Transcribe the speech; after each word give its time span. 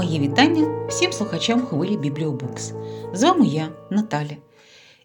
Мої 0.00 0.20
вітання 0.20 0.86
всім 0.88 1.12
слухачам 1.12 1.66
хвилі 1.66 1.96
Бібліобукс. 1.96 2.72
З 3.12 3.22
вами 3.22 3.46
я, 3.46 3.72
Наталя. 3.90 4.36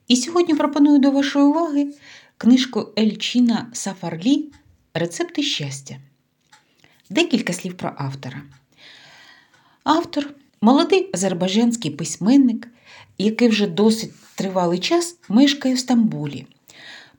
І 0.07 0.15
сьогодні 0.15 0.55
пропоную 0.55 0.99
до 0.99 1.11
вашої 1.11 1.45
уваги 1.45 1.87
книжку 2.37 2.87
Ельчина 2.99 3.69
Сафарлі 3.73 4.51
Рецепти 4.93 5.43
щастя. 5.43 5.97
Декілька 7.09 7.53
слів 7.53 7.77
про 7.77 7.91
автора. 7.97 8.41
Автор 9.83 10.33
молодий 10.61 11.09
азербайджанський 11.13 11.91
письменник, 11.91 12.67
який 13.17 13.47
вже 13.47 13.67
досить 13.67 14.13
тривалий 14.35 14.79
час 14.79 15.17
мешкає 15.29 15.75
в 15.75 15.79
Стамбулі. 15.79 16.45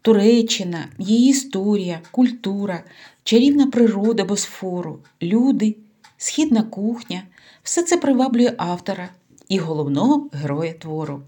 Туреччина, 0.03 0.89
її 0.99 1.31
історія, 1.31 2.01
культура, 2.11 2.85
чарівна 3.25 3.67
природа 3.67 4.25
Босфору, 4.25 4.99
люди, 5.23 5.77
східна 6.17 6.63
кухня 6.63 7.23
все 7.63 7.83
це 7.83 7.97
приваблює 7.97 8.55
автора 8.59 9.09
і 9.49 9.59
головного 9.59 10.29
героя 10.33 10.73
твору. 10.73 11.23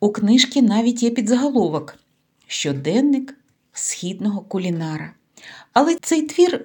У 0.00 0.12
книжці 0.12 0.62
навіть 0.62 1.02
є 1.02 1.10
підзаголовок 1.10 1.96
Щоденник 2.46 3.34
східного 3.72 4.40
кулінара. 4.40 5.12
Але 5.72 5.96
цей 6.02 6.22
твір 6.22 6.64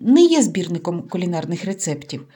не 0.00 0.22
є 0.22 0.42
збірником 0.42 1.02
кулінарних 1.02 1.64
рецептів. 1.64 2.28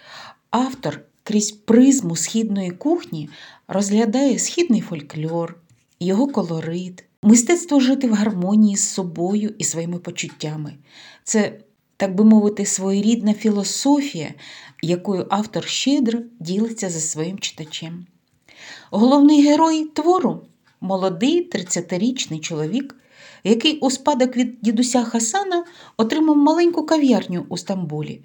Автор 0.51 1.01
крізь 1.23 1.51
призму 1.52 2.16
східної 2.16 2.71
кухні 2.71 3.29
розглядає 3.69 4.38
східний 4.38 4.80
фольклор, 4.80 5.57
його 6.01 6.27
колорит, 6.27 7.05
мистецтво 7.23 7.80
жити 7.80 8.09
в 8.09 8.13
гармонії 8.13 8.77
з 8.77 8.88
собою 8.88 9.54
і 9.59 9.65
своїми 9.65 9.99
почуттями. 9.99 10.74
Це, 11.24 11.60
так 11.97 12.15
би 12.15 12.25
мовити, 12.25 12.66
своєрідна 12.66 13.35
філософія, 13.35 14.35
якою 14.83 15.27
автор 15.30 15.65
щедро 15.65 16.21
ділиться 16.41 16.91
зі 16.91 17.01
своїм 17.01 17.38
читачем. 17.38 18.07
Головний 18.91 19.43
герой 19.43 19.85
твору 19.85 20.41
молодий 20.80 21.51
30-річний 21.51 22.41
чоловік, 22.41 22.97
який 23.45 23.79
у 23.79 23.91
спадок 23.91 24.37
від 24.37 24.59
дідуся 24.63 25.05
Хасана 25.05 25.65
отримав 25.97 26.37
маленьку 26.37 26.87
кав'ярню 26.87 27.47
у 27.49 27.57
Стамбулі 27.57 28.21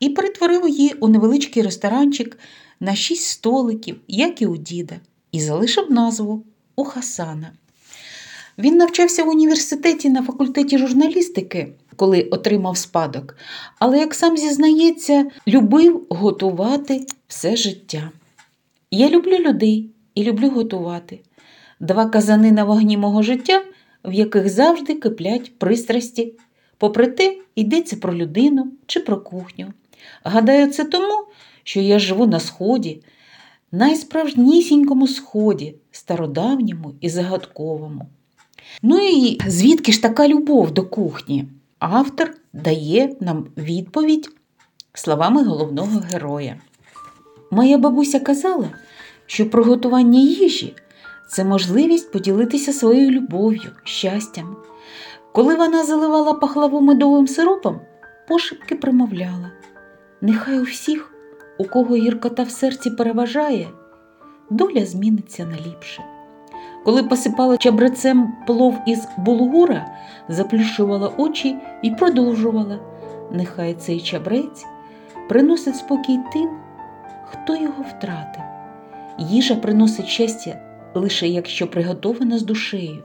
і 0.00 0.08
перетворив 0.08 0.68
її 0.68 0.92
у 0.92 1.08
невеличкий 1.08 1.62
ресторанчик 1.62 2.38
на 2.80 2.94
шість 2.94 3.26
столиків, 3.26 4.00
як 4.08 4.42
і 4.42 4.46
у 4.46 4.56
діда, 4.56 5.00
і 5.32 5.40
залишив 5.40 5.92
назву 5.92 6.44
у 6.76 6.84
Хасана. 6.84 7.52
Він 8.58 8.76
навчався 8.76 9.24
в 9.24 9.28
університеті 9.28 10.10
на 10.10 10.22
факультеті 10.22 10.78
журналістики, 10.78 11.72
коли 12.00 12.22
отримав 12.22 12.76
спадок, 12.76 13.36
але, 13.78 13.98
як 13.98 14.14
сам 14.14 14.36
зізнається, 14.36 15.26
любив 15.48 16.06
готувати 16.10 17.06
все 17.28 17.56
життя. 17.56 18.10
Я 18.90 19.08
люблю 19.08 19.36
людей 19.36 19.90
і 20.14 20.24
люблю 20.24 20.50
готувати. 20.50 21.20
Два 21.80 22.06
казани 22.06 22.52
на 22.52 22.64
вогні 22.64 22.96
мого 22.96 23.22
життя, 23.22 23.62
в 24.04 24.12
яких 24.12 24.48
завжди 24.48 24.94
киплять 24.94 25.58
пристрасті. 25.58 26.34
Попри 26.78 27.06
те, 27.06 27.36
йдеться 27.54 27.96
про 27.96 28.14
людину 28.14 28.72
чи 28.86 29.00
про 29.00 29.20
кухню. 29.20 29.66
Гадаю, 30.24 30.66
це 30.66 30.84
тому, 30.84 31.24
що 31.64 31.80
я 31.80 31.98
живу 31.98 32.26
на 32.26 32.40
сході, 32.40 33.02
найсправжнісінькому 33.72 35.08
сході, 35.08 35.74
стародавньому 35.90 36.94
і 37.00 37.08
загадковому. 37.08 38.06
Ну 38.82 38.98
і 38.98 39.38
звідки 39.46 39.92
ж 39.92 40.02
така 40.02 40.28
любов 40.28 40.70
до 40.70 40.84
кухні? 40.84 41.48
Автор 41.80 42.34
дає 42.52 43.16
нам 43.20 43.46
відповідь 43.56 44.30
словами 44.94 45.44
головного 45.44 46.00
героя. 46.12 46.56
Моя 47.50 47.78
бабуся 47.78 48.20
казала, 48.20 48.70
що 49.26 49.50
приготування 49.50 50.20
їжі 50.20 50.74
це 51.30 51.44
можливість 51.44 52.12
поділитися 52.12 52.72
своєю 52.72 53.10
любов'ю, 53.10 53.70
щастям. 53.84 54.56
Коли 55.32 55.54
вона 55.54 55.84
заливала 55.84 56.34
пахлаву 56.34 56.80
медовим 56.80 57.28
сиропом, 57.28 57.80
пошепки 58.28 58.74
промовляла: 58.74 59.50
Нехай 60.20 60.60
у 60.60 60.62
всіх, 60.62 61.14
у 61.58 61.64
кого 61.64 61.96
гіркота 61.96 62.42
в 62.42 62.50
серці 62.50 62.90
переважає, 62.90 63.68
доля 64.50 64.86
зміниться 64.86 65.44
на 65.44 65.56
ліпше. 65.56 66.19
Коли 66.84 67.02
посипала 67.02 67.56
чабрецем 67.56 68.32
плов 68.46 68.78
із 68.86 69.08
булгура, 69.18 69.86
заплющувала 70.28 71.12
очі 71.16 71.56
і 71.82 71.90
продовжувала. 71.90 72.78
Нехай 73.32 73.74
цей 73.74 74.00
чабрець 74.00 74.64
приносить 75.28 75.76
спокій 75.76 76.18
тим, 76.32 76.48
хто 77.24 77.56
його 77.56 77.84
втратив. 77.88 78.42
Їжа 79.18 79.54
приносить 79.54 80.06
щастя 80.06 80.58
лише 80.94 81.28
якщо 81.28 81.66
приготована 81.66 82.38
з 82.38 82.42
душею. 82.42 83.02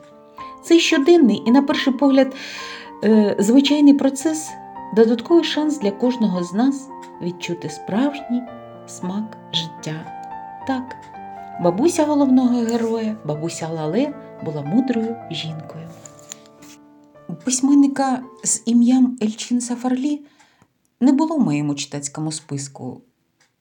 Цей 0.63 0.79
щоденний 0.79 1.43
і, 1.45 1.51
на 1.51 1.61
перший 1.61 1.93
погляд, 1.93 2.35
е, 3.03 3.35
звичайний 3.39 3.93
процес 3.93 4.49
додатковий 4.95 5.43
шанс 5.43 5.79
для 5.79 5.91
кожного 5.91 6.43
з 6.43 6.53
нас 6.53 6.89
відчути 7.21 7.69
справжній 7.69 8.41
смак 8.87 9.37
життя. 9.53 10.05
Так, 10.67 10.95
бабуся 11.61 12.05
головного 12.05 12.65
героя, 12.65 13.17
бабуся 13.25 13.67
Лале, 13.67 14.13
була 14.45 14.61
мудрою 14.61 15.15
жінкою. 15.31 15.89
Письменника 17.43 18.23
з 18.43 18.61
ім'ям 18.65 19.17
Ельчин 19.21 19.61
Сафарлі 19.61 20.21
не 21.01 21.11
було 21.11 21.35
в 21.35 21.41
моєму 21.41 21.75
читацькому 21.75 22.31
списку. 22.31 23.01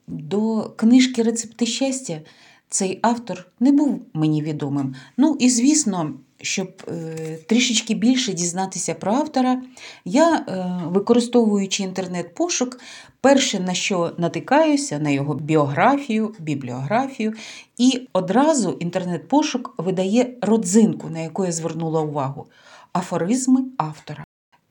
До 0.07 0.73
книжки 0.77 1.23
Рецепти 1.23 1.67
щастя 1.67 2.21
цей 2.69 2.99
автор 3.03 3.47
не 3.61 3.73
був 3.73 4.01
мені 4.15 4.43
відомим. 4.43 4.95
Ну 5.17 5.37
і 5.41 5.51
звісно, 5.51 6.15
щоб 6.41 6.83
е, 6.89 7.39
трішечки 7.47 7.95
більше 7.95 8.33
дізнатися 8.33 8.95
про 8.95 9.13
автора, 9.13 9.63
я, 10.05 10.37
е, 10.37 10.81
використовуючи 10.87 11.83
інтернет-пошук, 11.83 12.81
перше 13.21 13.61
на 13.61 13.75
що 13.75 14.13
натикаюся, 14.19 14.99
на 14.99 15.11
його 15.11 15.35
біографію, 15.35 16.35
бібліографію, 16.39 17.35
і 17.79 18.09
одразу 18.13 18.71
інтернет-пошук 18.71 19.75
видає 19.79 20.35
родзинку, 20.41 21.09
на 21.11 21.21
яку 21.21 21.45
я 21.45 21.53
звернула 21.53 22.01
увагу 22.01 22.47
афоризми 22.93 23.65
автора. 23.77 24.25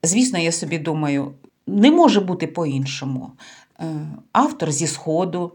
Звісно, 0.03 0.40
я 0.40 0.51
собі 0.51 0.80
думаю, 0.80 1.34
не 1.68 1.91
може 1.91 2.22
бути 2.22 2.47
по-іншому. 2.47 3.31
Е, 3.80 4.07
автор 4.31 4.72
зі 4.72 4.88
Сходу. 4.88 5.51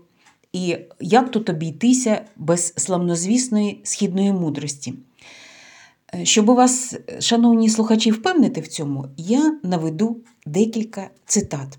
І 0.52 0.76
як 1.00 1.30
тут 1.30 1.48
обійтися 1.50 2.24
без 2.36 2.74
славнозвісної 2.76 3.80
східної 3.84 4.32
мудрості? 4.32 4.94
Е, 6.14 6.24
щоб 6.24 6.46
вас, 6.46 6.94
шановні 7.20 7.68
слухачі, 7.68 8.10
впевнити 8.10 8.60
в 8.60 8.68
цьому, 8.68 9.06
я 9.16 9.58
наведу 9.62 10.16
декілька 10.46 11.10
цитат. 11.26 11.78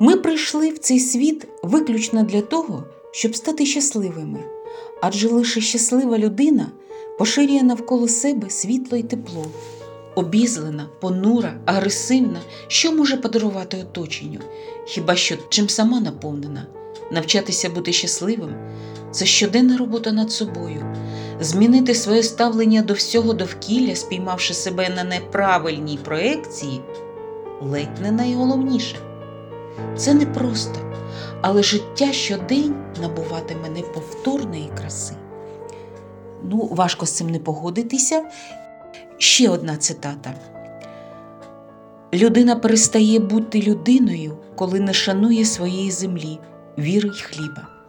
Ми 0.00 0.16
прийшли 0.16 0.70
в 0.70 0.78
цей 0.78 1.00
світ 1.00 1.48
виключно 1.62 2.22
для 2.22 2.40
того, 2.40 2.84
щоб 3.12 3.36
стати 3.36 3.66
щасливими, 3.66 4.44
адже 5.00 5.28
лише 5.28 5.60
щаслива 5.60 6.18
людина 6.18 6.72
поширює 7.18 7.62
навколо 7.62 8.08
себе 8.08 8.50
світло 8.50 8.98
і 8.98 9.02
тепло, 9.02 9.46
обізлена, 10.14 10.88
понура, 11.00 11.60
агресивна, 11.66 12.40
що 12.68 12.92
може 12.92 13.16
подарувати 13.16 13.76
оточенню, 13.76 14.40
хіба 14.86 15.16
що 15.16 15.36
чим 15.48 15.68
сама 15.68 16.00
наповнена. 16.00 16.66
Навчатися 17.10 17.70
бути 17.70 17.92
щасливим 17.92 18.54
це 19.10 19.26
щоденна 19.26 19.76
робота 19.76 20.12
над 20.12 20.32
собою, 20.32 20.96
змінити 21.44 21.94
своє 21.94 22.22
ставлення 22.22 22.82
до 22.82 22.94
всього 22.94 23.32
довкілля, 23.32 23.96
спіймавши 23.96 24.54
себе 24.54 24.88
на 24.88 25.04
неправильній 25.04 25.98
проекції, 26.04 26.80
ледь 27.62 28.00
не 28.02 28.12
найголовніше. 28.12 28.96
Це 29.96 30.14
не 30.14 30.26
просто, 30.26 30.78
але 31.40 31.62
життя 31.62 32.12
щодень 32.12 32.74
набуватиме 33.02 33.68
неповторної 33.68 34.70
краси. 34.76 35.14
Ну, 36.42 36.68
важко 36.70 37.06
з 37.06 37.12
цим 37.12 37.30
не 37.30 37.38
погодитися. 37.38 38.24
Ще 39.18 39.48
одна 39.48 39.76
цитата. 39.76 40.34
Людина 42.14 42.56
перестає 42.56 43.18
бути 43.18 43.62
людиною, 43.62 44.38
коли 44.56 44.80
не 44.80 44.92
шанує 44.92 45.44
своєї 45.44 45.90
землі 45.90 46.38
віри 46.78 47.08
й 47.08 47.22
хліба. 47.22 47.81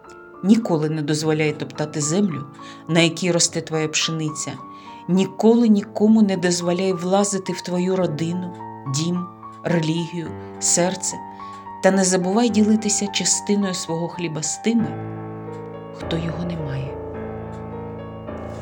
Ніколи 0.43 0.89
не 0.89 1.01
дозволяй 1.01 1.53
топтати 1.53 2.01
землю, 2.01 2.45
на 2.87 2.99
якій 2.99 3.31
росте 3.31 3.61
твоя 3.61 3.87
пшениця, 3.87 4.51
ніколи 5.07 5.67
нікому 5.67 6.21
не 6.21 6.37
дозволяй 6.37 6.93
влазити 6.93 7.53
в 7.53 7.61
твою 7.61 7.95
родину, 7.95 8.53
дім, 8.95 9.25
релігію, 9.63 10.27
серце, 10.59 11.15
та 11.83 11.91
не 11.91 12.03
забувай 12.03 12.49
ділитися 12.49 13.07
частиною 13.07 13.73
свого 13.73 14.07
хліба 14.07 14.43
з 14.43 14.57
тими, 14.57 14.87
хто 15.97 16.17
його 16.17 16.45
не 16.45 16.57
має. 16.57 16.97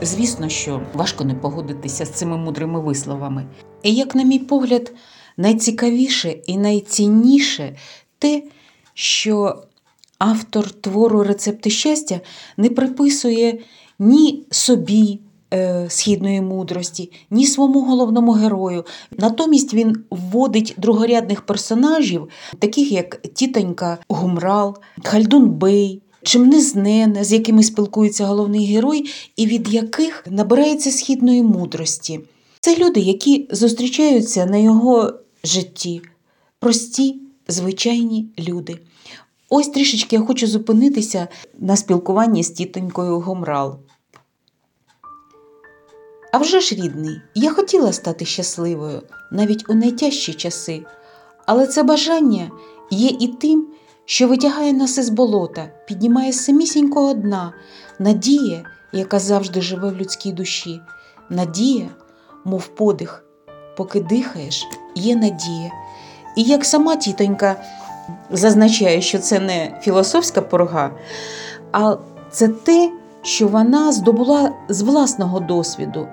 Звісно, 0.02 0.50
що 0.50 0.82
важко 0.94 1.24
не 1.24 1.34
погодитися 1.34 2.06
з 2.06 2.10
цими 2.10 2.38
мудрими 2.38 2.80
висловами. 2.80 3.46
І, 3.84 3.94
як, 3.94 4.16
на 4.16 4.24
мій 4.24 4.40
погляд, 4.40 4.94
найцікавіше 5.38 6.30
і 6.30 6.58
найцінніше 6.58 7.78
те, 8.20 8.44
що 8.94 9.64
автор 10.22 10.72
твору 10.72 11.24
Рецепти 11.24 11.70
щастя 11.70 12.20
не 12.58 12.70
приписує 12.70 13.60
ні 14.00 14.44
собі 14.52 15.20
е, 15.54 15.86
східної 15.90 16.42
мудрості, 16.42 17.12
ні 17.32 17.48
своєму 17.48 17.82
головному 17.82 18.32
герою. 18.32 18.86
Натомість 19.18 19.74
він 19.74 19.96
вводить 20.10 20.74
другорядних 20.78 21.42
персонажів, 21.42 22.28
таких 22.60 22.92
як 22.92 23.22
Тітонька 23.22 23.98
Гумрал, 24.10 24.78
Хальдун 25.04 25.50
Бей. 25.50 26.02
Чимнизнене, 26.24 27.24
з 27.24 27.34
якими 27.34 27.64
спілкується 27.64 28.26
головний 28.26 28.66
герой, 28.66 29.10
і 29.36 29.46
від 29.46 29.74
яких 29.74 30.26
набирається 30.30 30.92
східної 30.92 31.44
мудрості. 31.44 32.20
Це 32.60 32.78
люди, 32.78 33.00
які 33.00 33.48
зустрічаються 33.52 34.46
на 34.46 34.58
його 34.58 35.14
житті, 35.44 36.02
прості, 36.60 37.16
звичайні 37.48 38.26
люди. 38.40 38.80
Ось 39.54 39.70
трішечки 39.70 40.16
я 40.16 40.22
хочу 40.22 40.48
зупинитися 40.48 41.28
на 41.60 41.76
спілкуванні 41.76 42.44
з 42.44 42.52
тітонькою 42.52 43.20
Гомрал. 43.20 43.80
А 46.32 46.38
вже 46.38 46.60
ж, 46.60 46.76
рідний, 46.76 47.22
я 47.36 47.52
хотіла 47.52 47.94
стати 47.94 48.26
щасливою 48.26 49.02
навіть 49.32 49.70
у 49.70 49.74
найтяжчі 49.74 50.34
часи, 50.34 50.86
але 51.46 51.68
це 51.68 51.84
бажання 51.84 52.52
є 52.92 53.08
і 53.20 53.28
тим, 53.28 53.68
що 54.06 54.28
витягає 54.28 54.74
нас 54.74 54.98
із 54.98 55.10
болота, 55.10 55.72
піднімає 55.88 56.34
самісінького 56.34 57.14
дна, 57.14 57.54
надія, 58.00 58.64
яка 58.94 59.20
завжди 59.20 59.62
живе 59.62 59.90
в 59.90 59.96
людській 59.96 60.32
душі, 60.32 60.82
надія, 61.30 61.90
мов 62.46 62.68
подих, 62.68 63.26
поки 63.78 64.00
дихаєш, 64.00 64.68
є 64.96 65.16
надія. 65.16 65.72
І 66.38 66.44
як 66.44 66.66
сама 66.66 66.96
тітонька 66.96 67.64
зазначає, 68.30 69.02
що 69.02 69.20
це 69.20 69.40
не 69.40 69.80
філософська 69.82 70.42
порога, 70.42 70.92
а 71.72 71.96
це 72.32 72.48
те, 72.48 72.92
що 73.22 73.48
вона 73.48 73.92
здобула 73.92 74.52
з 74.70 74.82
власного 74.82 75.40
досвіду. 75.40 76.08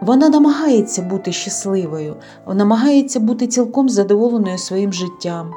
Вона 0.00 0.28
намагається 0.28 1.02
бути 1.02 1.32
щасливою, 1.32 2.16
вона 2.44 2.58
намагається 2.58 3.20
бути 3.20 3.46
цілком 3.46 3.88
задоволеною 3.88 4.58
своїм 4.58 4.92
життям. 4.92 5.52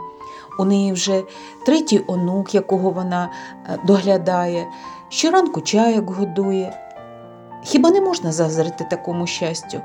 У 0.59 0.65
неї 0.65 0.91
вже 0.91 1.23
третій 1.65 2.01
онук, 2.07 2.55
якого 2.55 2.89
вона 2.89 3.29
е, 3.69 3.77
доглядає, 3.87 4.67
щоранку 5.09 5.61
чайок 5.61 6.09
годує. 6.09 6.73
Хіба 7.63 7.91
не 7.91 8.01
можна 8.01 8.31
зазрити 8.31 8.87
такому 8.89 9.27
щастю? 9.27 9.81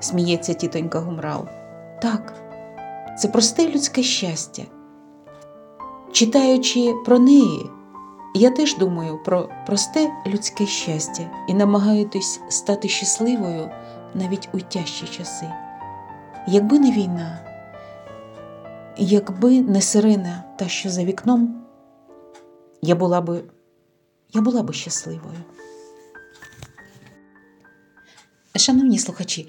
сміється 0.00 0.54
тітонька 0.54 0.98
Гумрал. 1.00 1.44
Так, 2.02 2.34
це 3.18 3.28
просте 3.28 3.68
людське 3.68 4.02
щастя. 4.02 4.62
Читаючи 6.12 6.94
про 7.04 7.18
неї, 7.18 7.70
я 8.34 8.50
теж 8.50 8.76
думаю 8.76 9.18
про 9.24 9.48
просте 9.66 10.10
людське 10.26 10.66
щастя 10.66 11.30
і 11.48 11.54
намагаюсь 11.54 12.40
стати 12.48 12.88
щасливою 12.88 13.70
навіть 14.14 14.48
у 14.52 14.60
тяжчі 14.60 15.06
часи. 15.06 15.46
Якби 16.48 16.78
не 16.78 16.90
війна, 16.90 17.38
якби 18.96 19.60
не 19.60 19.80
сирена 19.80 20.44
та 20.58 20.68
що 20.68 20.90
за 20.90 21.04
вікном, 21.04 21.64
я 22.82 22.94
була 22.94 23.20
би, 23.20 23.42
я 24.32 24.40
була 24.40 24.62
би 24.62 24.74
щасливою. 24.74 25.38
Шановні 28.56 28.98
слухачі, 28.98 29.48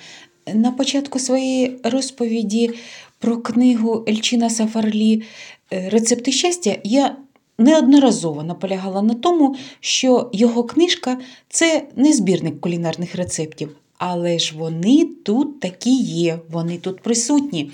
на 0.53 0.71
початку 0.71 1.19
своєї 1.19 1.81
розповіді 1.83 2.73
про 3.21 3.37
книгу 3.37 4.05
Ельчина 4.07 4.49
Сафарлі 4.49 5.23
Рецепти 5.71 6.31
щастя 6.31 6.77
я 6.83 7.15
неодноразово 7.57 8.43
наполягала 8.43 9.01
на 9.01 9.13
тому, 9.13 9.55
що 9.79 10.29
його 10.33 10.63
книжка 10.63 11.17
це 11.49 11.87
не 11.95 12.13
збірник 12.13 12.61
кулінарних 12.61 13.15
рецептів, 13.15 13.75
але 13.97 14.39
ж 14.39 14.53
вони 14.57 15.05
тут 15.23 15.59
такі 15.59 15.95
є, 16.01 16.39
вони 16.49 16.77
тут 16.77 17.01
присутні. 17.01 17.71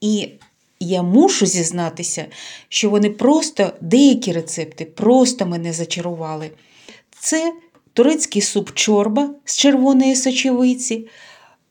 І 0.00 0.28
я 0.80 1.02
мушу 1.02 1.46
зізнатися, 1.46 2.26
що 2.68 2.90
вони 2.90 3.10
просто 3.10 3.72
деякі 3.80 4.32
рецепти 4.32 4.84
просто 4.84 5.46
мене 5.46 5.72
зачарували. 5.72 6.50
Це 7.20 7.52
турецький 7.92 8.42
суп 8.42 8.70
чорба 8.74 9.30
з 9.44 9.56
червоної 9.56 10.16
сочевиці, 10.16 11.06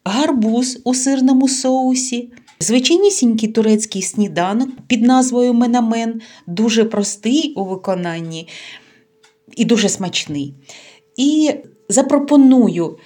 гарбуз 0.05 0.81
у 0.83 0.93
сирному 0.93 1.49
соусі. 1.49 2.29
Звичайнісінький 2.63 3.49
турецький 3.49 4.01
сніданок 4.01 4.69
під 4.87 5.01
назвою 5.01 5.53
Менамен, 5.53 6.21
дуже 6.47 6.85
простий 6.85 7.53
у 7.55 7.65
виконанні 7.65 8.47
і 9.55 9.65
дуже 9.65 9.89
смачний. 9.89 10.53
І 11.17 11.53
запропоную 11.89 12.97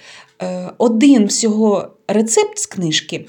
е, 0.42 0.70
один 0.78 1.26
всього 1.26 1.88
рецепт 2.08 2.58
з 2.58 2.66
книжки, 2.66 3.26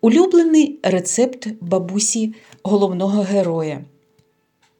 улюблений 0.00 0.78
рецепт 0.82 1.48
бабусі 1.60 2.34
головного 2.62 3.22
героя. 3.22 3.84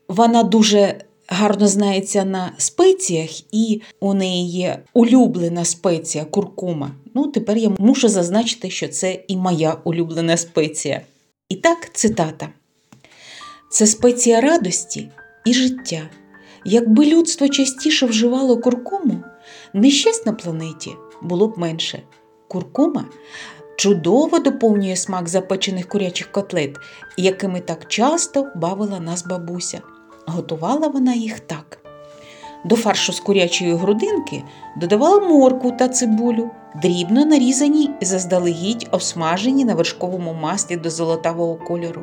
Вона 0.09 0.43
дуже 0.43 1.01
гарно 1.27 1.69
знається 1.69 2.25
на 2.25 2.53
спеціях, 2.59 3.55
і 3.55 3.83
у 4.01 4.15
неї 4.15 4.51
є 4.51 4.83
улюблена 4.93 5.65
спеція 5.65 6.25
куркума. 6.25 6.91
Ну, 7.15 7.27
тепер 7.27 7.57
я 7.57 7.71
мушу 7.79 8.09
зазначити, 8.09 8.71
що 8.71 8.89
це 8.89 9.25
і 9.29 9.37
моя 9.37 9.77
улюблена 9.85 10.37
спеція. 10.37 11.01
І 11.49 11.57
так, 11.57 11.93
цитата: 11.93 12.49
це 13.71 13.87
спеція 13.87 14.41
радості 14.41 15.11
і 15.45 15.55
життя. 15.55 16.11
Якби 16.65 17.07
людство 17.07 17.49
частіше 17.49 18.07
вживало 18.07 18.61
куркуму, 18.61 19.25
нещасть 19.73 20.27
на 20.27 20.33
планеті 20.33 20.91
було 21.23 21.49
б 21.49 21.59
менше. 21.59 22.03
Куркума 22.49 23.05
чудово 23.77 24.39
доповнює 24.39 24.97
смак 24.97 25.29
запечених 25.29 25.89
курячих 25.89 26.33
котлет, 26.33 26.77
якими 27.17 27.61
так 27.61 27.89
часто 27.89 28.49
бавила 28.57 29.01
нас 29.01 29.27
бабуся. 29.27 29.83
Готувала 30.27 30.89
вона 30.89 31.15
їх 31.15 31.41
так. 31.41 31.84
До 32.65 32.77
фаршу 32.77 33.13
з 33.13 33.21
курячої 33.21 33.75
грудинки 33.75 34.45
додавала 34.77 35.21
моркву 35.21 35.73
та 35.73 35.89
цибулю, 35.89 36.51
дрібно 36.83 37.25
нарізані 37.25 37.91
і 38.01 38.05
заздалегідь 38.05 38.89
обсмажені 38.91 39.65
на 39.65 39.75
вершковому 39.75 40.33
маслі 40.33 40.77
до 40.77 40.91
золотавого 40.91 41.57
кольору. 41.57 42.03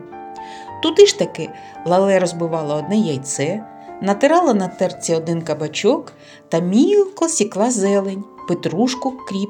Туди 0.84 1.06
ж 1.06 1.20
таки 1.20 1.50
лале 1.86 2.20
розбивала 2.20 2.76
одне 2.76 2.98
яйце, 2.98 3.64
натирала 4.02 4.54
на 4.54 4.68
терці 4.68 5.14
один 5.16 5.42
кабачок 5.42 6.14
та 6.50 6.60
мілко 6.60 7.28
сікла 7.28 7.72
зелень, 7.72 8.24
петрушку, 8.48 9.12
кріп, 9.12 9.50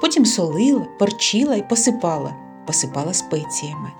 потім 0.00 0.26
солила, 0.26 0.86
перчила 0.98 1.54
і 1.56 1.68
посипала, 1.68 2.34
посипала 2.66 3.14
спеціями. 3.14 3.90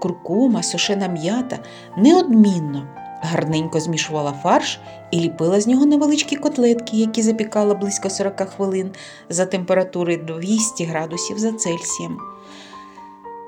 Куркума, 0.00 0.62
сушена 0.62 1.08
м'ята 1.08 1.58
неодмінно 1.96 3.03
гарненько 3.24 3.80
змішувала 3.80 4.32
фарш 4.42 4.80
і 5.10 5.20
ліпила 5.20 5.60
з 5.60 5.66
нього 5.66 5.86
невеличкі 5.86 6.36
котлетки, 6.36 6.96
які 6.96 7.22
запікала 7.22 7.74
близько 7.74 8.10
40 8.10 8.40
хвилин 8.40 8.90
за 9.28 9.46
температури 9.46 10.16
200 10.16 10.84
градусів 10.84 11.38
за 11.38 11.52
Цельсієм. 11.52 12.18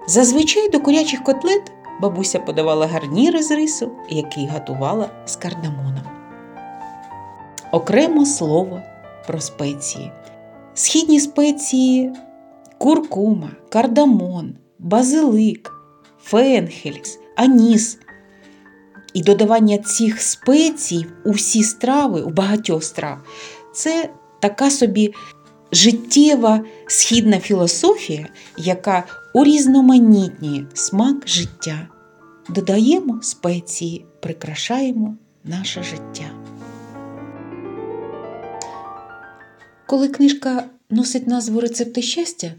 Зазвичай 0.06 0.70
до 0.70 0.80
курячих 0.80 1.22
котлет 1.22 1.72
бабуся 2.00 2.38
подавала 2.38 2.86
гарніри 2.86 3.42
з 3.42 3.50
рису, 3.50 3.90
який 4.08 4.46
готувала 4.46 5.10
з 5.26 5.36
кардамоном. 5.36 6.02
Окремо 7.72 8.26
слово 8.26 8.80
про 9.26 9.40
спеції. 9.40 10.12
Східні 10.74 11.20
спеції 11.20 12.12
куркума, 12.78 13.50
кардамон, 13.68 14.54
базилик, 14.78 15.72
фенхельс, 16.22 17.18
аніс 17.36 17.98
і 19.16 19.22
додавання 19.22 19.78
цих 19.78 20.22
спецій 20.22 21.06
у 21.24 21.30
всі 21.30 21.62
страви, 21.62 22.20
у 22.20 22.30
багатьох 22.30 22.84
страв, 22.84 23.18
це 23.74 24.10
така 24.40 24.70
собі 24.70 25.14
життєва 25.72 26.64
східна 26.86 27.40
філософія, 27.40 28.28
яка 28.56 29.04
урізноманітнює 29.34 30.64
смак 30.74 31.28
життя. 31.28 31.88
Додаємо 32.48 33.22
спеції, 33.22 34.04
прикрашаємо 34.20 35.16
наше 35.44 35.82
життя. 35.82 36.30
Коли 39.86 40.08
книжка 40.08 40.64
носить 40.90 41.26
назву 41.26 41.60
Рецепти 41.60 42.02
щастя, 42.02 42.54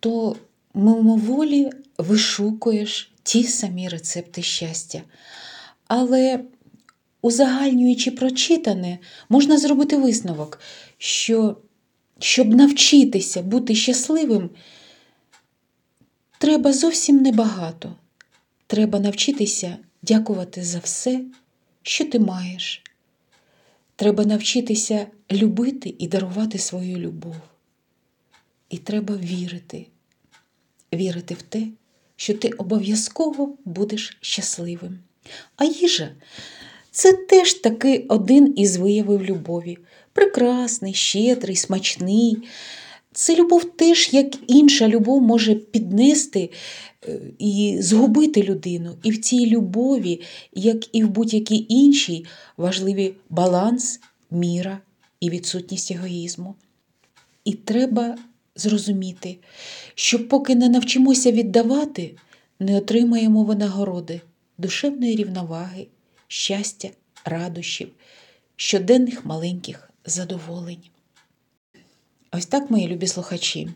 то 0.00 0.36
мимоволі 0.74 1.70
вишукуєш 1.98 3.12
ті 3.22 3.44
самі 3.44 3.88
рецепти 3.88 4.42
щастя. 4.42 5.02
Але, 5.92 6.44
узагальнюючи 7.22 8.10
прочитане, 8.10 8.98
можна 9.28 9.58
зробити 9.58 9.96
висновок, 9.96 10.60
що 10.98 11.56
щоб 12.18 12.54
навчитися 12.54 13.42
бути 13.42 13.74
щасливим, 13.74 14.50
треба 16.38 16.72
зовсім 16.72 17.16
небагато. 17.16 17.96
Треба 18.66 19.00
навчитися 19.00 19.76
дякувати 20.02 20.62
за 20.62 20.78
все, 20.78 21.24
що 21.82 22.04
ти 22.04 22.18
маєш. 22.18 22.82
Треба 23.96 24.24
навчитися 24.24 25.06
любити 25.32 25.94
і 25.98 26.08
дарувати 26.08 26.58
свою 26.58 26.98
любов. 26.98 27.36
І 28.68 28.78
треба 28.78 29.16
вірити, 29.16 29.86
вірити 30.94 31.34
в 31.34 31.42
те, 31.42 31.66
що 32.16 32.34
ти 32.34 32.48
обов'язково 32.48 33.58
будеш 33.64 34.18
щасливим. 34.20 34.98
А 35.56 35.64
їжа 35.64 36.10
це 36.90 37.12
теж 37.12 37.54
таки 37.54 38.06
один 38.08 38.54
із 38.56 38.76
виявів 38.76 39.24
любові. 39.24 39.78
Прекрасний, 40.12 40.94
щедрий, 40.94 41.56
смачний. 41.56 42.38
Це 43.12 43.36
любов 43.36 43.64
теж, 43.64 44.08
як 44.12 44.26
інша 44.46 44.88
любов, 44.88 45.22
може 45.22 45.54
піднести 45.54 46.50
е, 47.08 47.20
і 47.38 47.76
згубити 47.80 48.42
людину. 48.42 48.96
І 49.02 49.10
в 49.10 49.20
цій 49.20 49.46
любові, 49.46 50.20
як 50.52 50.94
і 50.94 51.04
в 51.04 51.10
будь-якій 51.10 51.66
іншій, 51.68 52.26
важливі 52.56 53.14
баланс, 53.30 54.00
міра 54.30 54.80
і 55.20 55.30
відсутність 55.30 55.90
егоїзму. 55.90 56.54
І 57.44 57.52
треба 57.52 58.18
зрозуміти, 58.56 59.36
що 59.94 60.28
поки 60.28 60.54
не 60.54 60.68
навчимося 60.68 61.32
віддавати, 61.32 62.14
не 62.60 62.76
отримаємо 62.76 63.44
винагороди, 63.44 64.20
душевної 64.60 65.16
рівноваги, 65.16 65.86
щастя, 66.28 66.90
радощів, 67.24 67.88
щоденних 68.56 69.24
маленьких 69.24 69.90
задоволень. 70.04 70.82
Ось 72.32 72.46
так, 72.46 72.70
мої 72.70 72.88
любі 72.88 73.06
слухачі. 73.06 73.68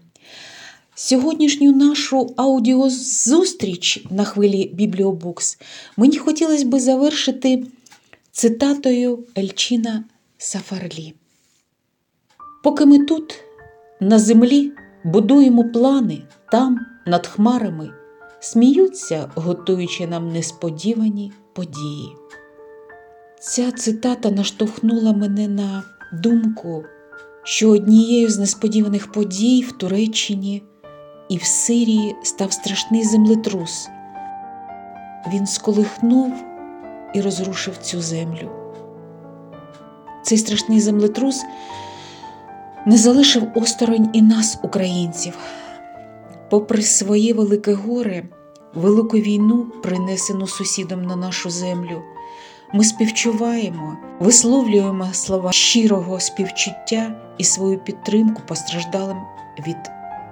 Сьогоднішню 0.94 1.72
нашу 1.76 2.34
аудіозустріч 2.36 4.04
на 4.10 4.24
хвилі 4.24 4.70
Бібліобукс 4.74 5.58
мені 5.96 6.18
хотілося 6.18 6.64
би 6.64 6.80
завершити 6.80 7.66
цитатою 8.32 9.26
Ельчина 9.38 10.04
Сафарлі. 10.38 11.14
Поки 12.62 12.86
ми 12.86 12.98
тут, 12.98 13.34
на 14.00 14.18
землі, 14.18 14.72
будуємо 15.04 15.64
плани 15.64 16.22
там, 16.52 16.86
над 17.06 17.26
хмарами, 17.26 17.92
сміються, 18.44 19.30
готуючи 19.34 20.06
нам 20.06 20.32
несподівані 20.32 21.32
події. 21.52 22.16
Ця 23.40 23.72
цитата 23.72 24.30
наштовхнула 24.30 25.12
мене 25.12 25.48
на 25.48 25.82
думку 26.12 26.84
що 27.44 27.70
однією 27.70 28.30
з 28.30 28.38
несподіваних 28.38 29.12
подій 29.12 29.64
в 29.68 29.72
Туреччині 29.72 30.62
і 31.28 31.36
в 31.36 31.44
Сирії 31.44 32.16
став 32.22 32.52
страшний 32.52 33.04
землетрус. 33.04 33.88
Він 35.32 35.46
сколихнув 35.46 36.32
і 37.14 37.20
розрушив 37.20 37.76
цю 37.76 38.00
землю. 38.00 38.50
Цей 40.22 40.38
страшний 40.38 40.80
землетрус 40.80 41.44
не 42.86 42.96
залишив 42.96 43.42
осторонь 43.54 44.10
і 44.12 44.22
нас, 44.22 44.58
українців. 44.62 45.38
Попри 46.54 46.82
своє 46.82 47.34
велике 47.34 47.72
горе, 47.72 48.24
велику 48.74 49.18
війну, 49.18 49.66
принесену 49.82 50.46
сусідом 50.46 51.02
на 51.02 51.16
нашу 51.16 51.50
землю. 51.50 52.02
Ми 52.72 52.84
співчуваємо, 52.84 53.96
висловлюємо 54.20 55.08
слова 55.12 55.52
щирого 55.52 56.20
співчуття 56.20 57.20
і 57.38 57.44
свою 57.44 57.78
підтримку 57.78 58.42
постраждалим 58.48 59.16
від 59.66 59.76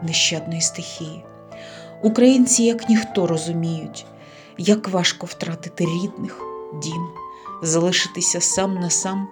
нещадної 0.03 0.61
стихії. 0.61 1.25
Українці, 2.03 2.63
як 2.63 2.89
ніхто, 2.89 3.27
розуміють, 3.27 4.07
як 4.59 4.89
важко 4.89 5.27
втратити 5.27 5.85
рідних, 5.85 6.41
дім, 6.83 7.09
залишитися 7.63 8.41
сам 8.41 8.75
на 8.75 8.91
сам 8.91 9.29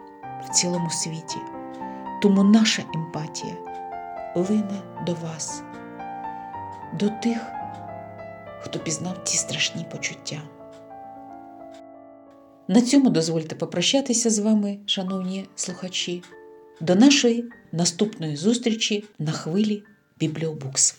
в 0.46 0.48
цілому 0.48 0.90
світі. 0.90 1.38
Тому 2.22 2.44
наша 2.44 2.82
емпатія 2.94 3.54
лине 4.34 4.82
до 5.06 5.12
вас, 5.12 5.62
до 6.98 7.08
тих, 7.08 7.38
хто 8.60 8.78
пізнав 8.78 9.24
ті 9.24 9.36
страшні 9.36 9.84
почуття. 9.90 10.42
На 12.68 12.82
цьому 12.82 13.10
дозвольте 13.10 13.54
попрощатися 13.54 14.30
з 14.30 14.38
вами, 14.38 14.78
шановні 14.86 15.46
слухачі, 15.56 16.22
до 16.80 16.94
нашої 16.94 17.44
наступної 17.72 18.36
зустрічі 18.36 19.04
на 19.18 19.32
хвилі 19.32 19.82
Бібліобукс. 20.18 20.96